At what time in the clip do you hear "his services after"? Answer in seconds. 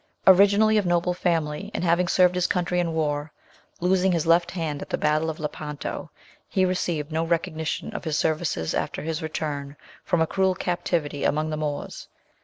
8.03-9.03